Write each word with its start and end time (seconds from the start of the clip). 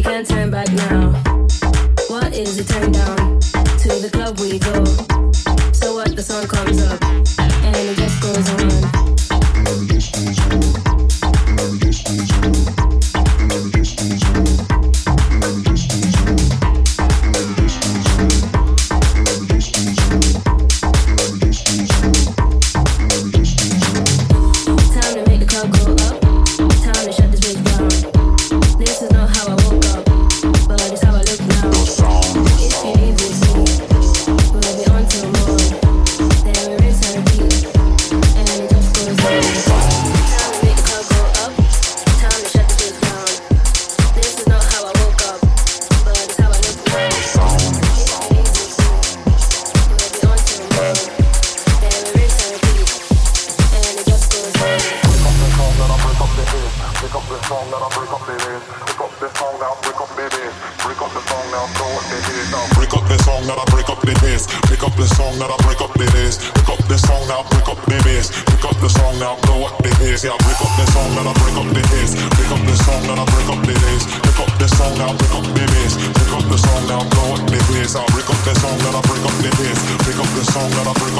We 0.00 0.04
can't 0.04 0.26
turn 0.26 0.50
back 0.50 0.72
now. 0.72 1.10
What 2.08 2.34
is 2.34 2.56
the 2.56 2.64
turn 2.64 2.90
down? 2.90 3.38
To 3.80 3.88
the 4.00 4.08
club 4.10 4.40
we 4.40 4.58
go. 4.58 5.09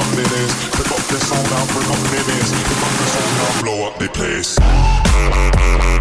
Up 0.01 0.17
up 0.91 1.03
the 1.07 1.19
that 1.19 1.53
I 1.53 1.65
break 1.73 1.87
up 1.87 2.01
the 2.09 2.21
bass. 2.25 2.49
Pick 2.51 2.81
up 2.81 2.93
the 2.97 3.07
that 3.37 3.49
I 3.49 3.61
blow 3.61 3.87
up 3.87 3.99
the 3.99 4.09
place. 4.09 6.00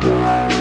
Bye. 0.00 0.57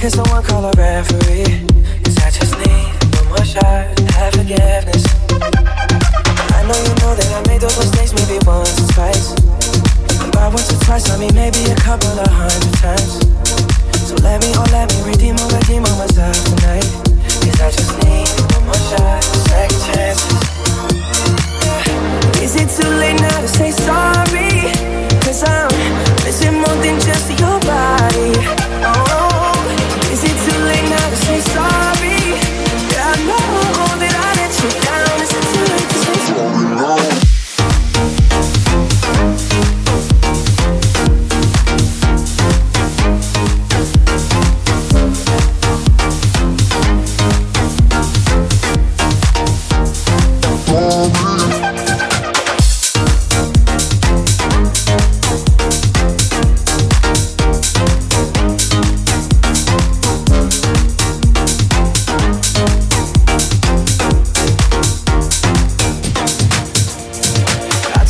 Can 0.00 0.10
someone 0.10 0.42
call 0.42 0.64
a 0.64 0.72
referee? 0.72 1.73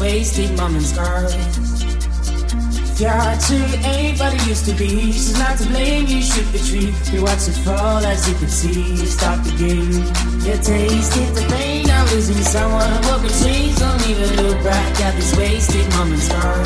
Wasted 0.00 0.56
mom 0.56 0.80
scars. 0.80 1.34
Yeah, 3.00 3.38
to 3.48 3.56
anybody 3.84 4.36
used 4.48 4.66
to 4.66 4.74
be. 4.74 5.12
She's 5.12 5.38
not 5.38 5.56
to 5.58 5.66
blame, 5.68 6.06
you 6.06 6.20
should 6.22 6.50
be 6.52 6.58
treated. 6.58 6.94
You 7.12 7.22
watch 7.22 7.48
it 7.48 7.56
fall 7.64 8.04
as 8.04 8.28
you 8.28 8.34
can 8.34 8.48
see. 8.48 8.96
You 9.00 9.06
Stop 9.06 9.44
the 9.44 9.52
game. 9.56 9.92
You 10.44 10.56
tasted 10.60 11.30
the 11.36 11.44
pain 11.48 11.88
of 11.90 12.12
losing 12.12 12.42
someone. 12.42 12.90
Broken 13.02 13.32
chains, 13.42 13.78
don't 13.78 14.08
even 14.08 14.30
look 14.42 14.62
back 14.64 15.00
at 15.00 15.14
this 15.14 15.36
wasted 15.36 15.88
moments, 15.96 16.28
girl 16.28 16.64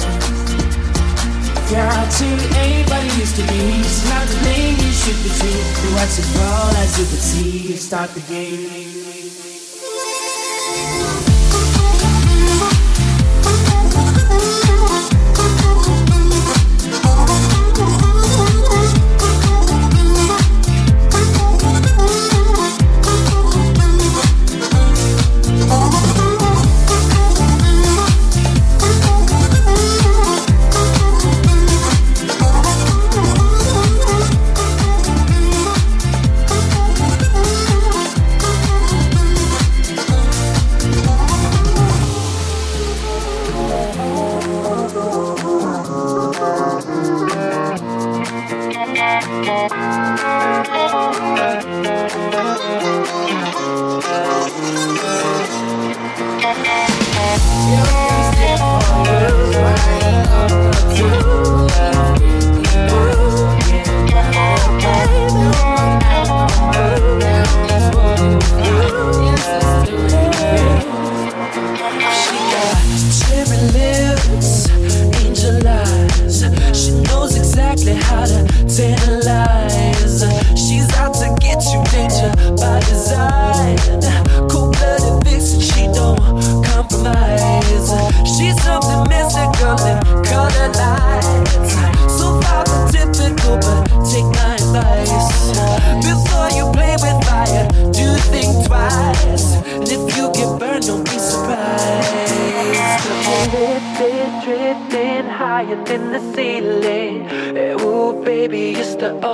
Yeah, 1.70 2.09
to 2.18 2.27
anybody 2.64 3.11
used 3.22 3.37
to 3.37 3.44
be. 3.50 3.61
She's 3.83 4.09
not 4.11 4.27
to 4.27 4.37
blame, 4.42 4.77
you 4.79 4.92
should 4.92 5.20
be 5.22 5.31
treated. 5.38 5.66
You 5.83 5.90
watch 5.94 6.18
it 6.18 6.29
fall 6.35 6.70
as 6.83 6.98
you 6.98 7.07
can 7.07 7.22
see. 7.31 7.68
You 7.70 7.77
start 7.77 8.11
the 8.11 8.20
game. 8.20 8.93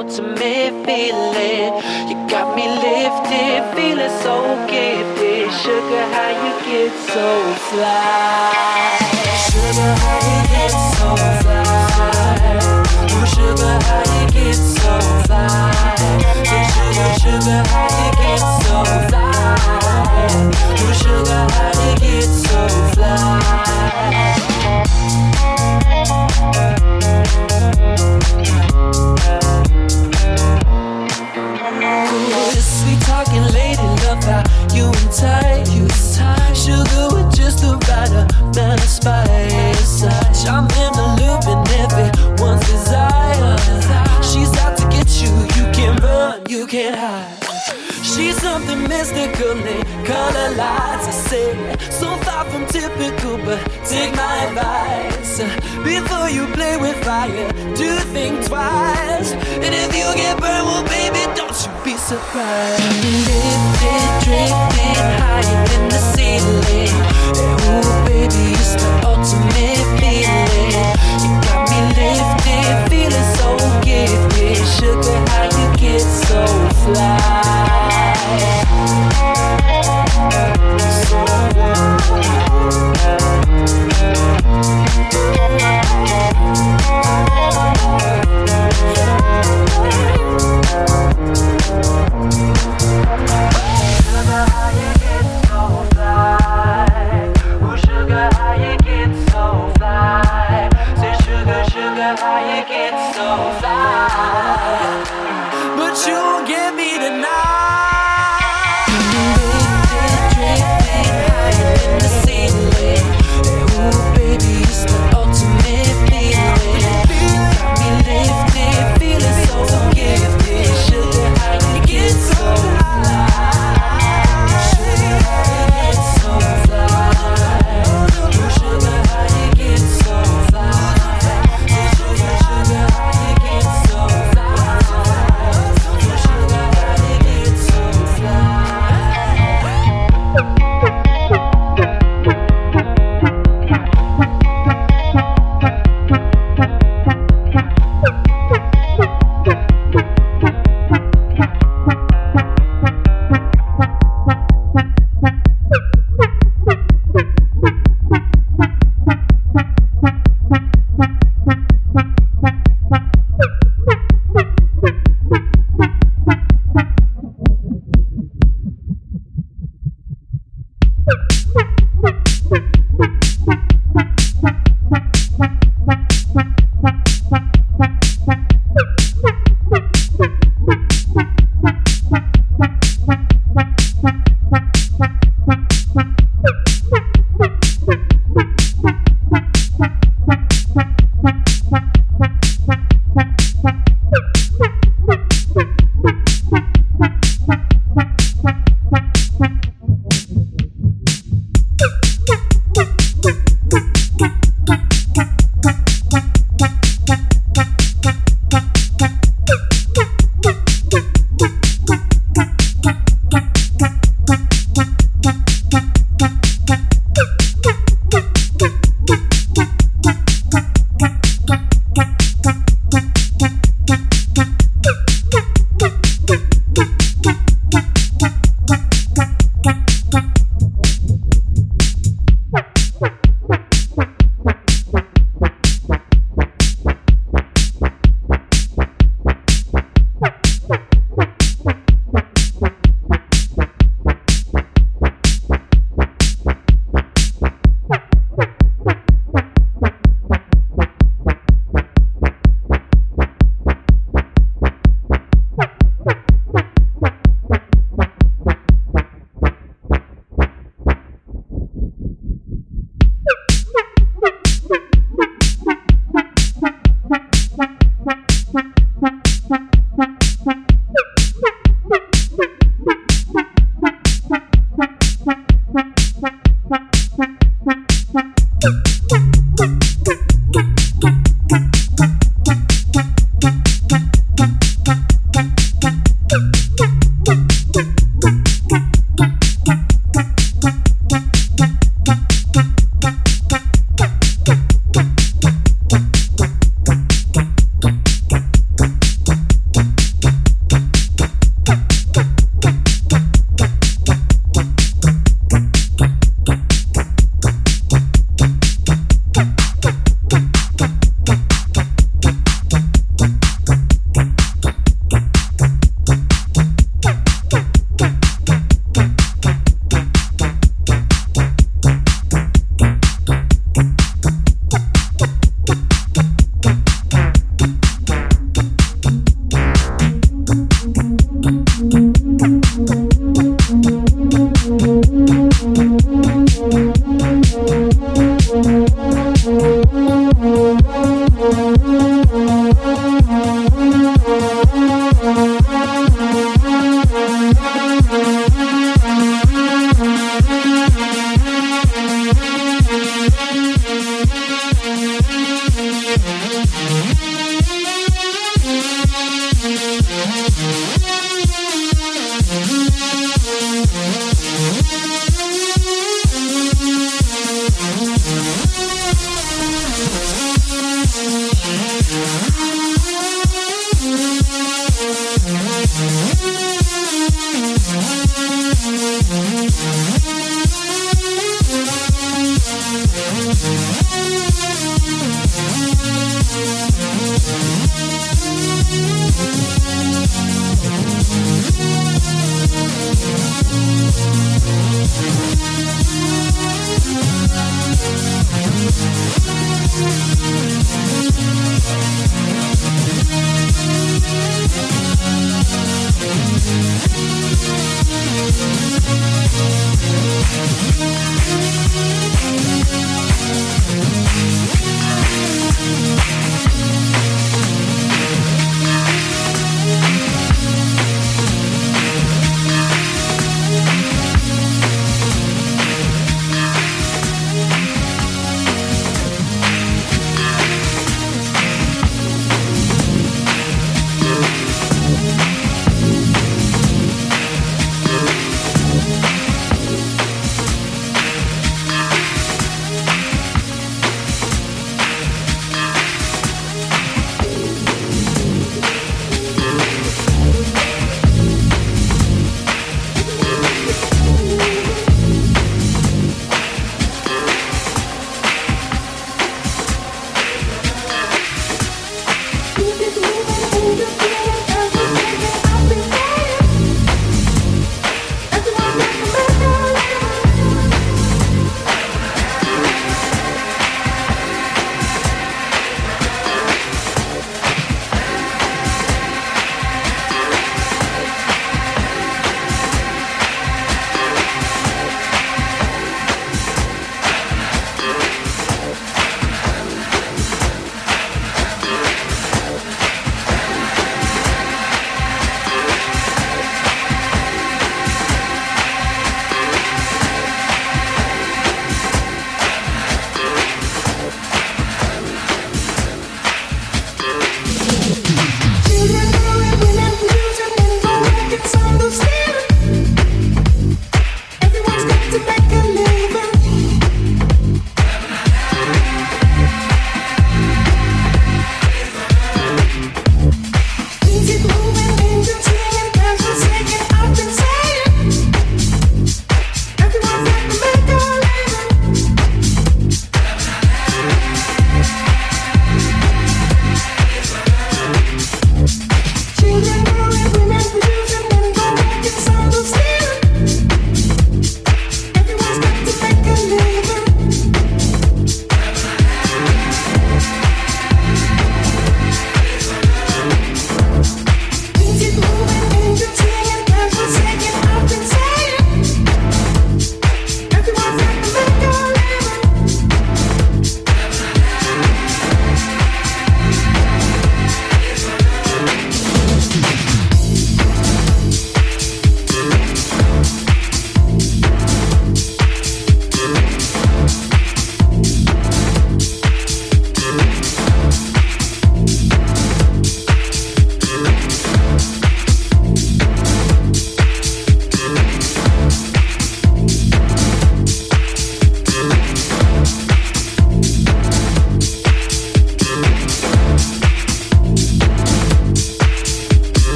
To 0.00 0.06
to 0.16 0.29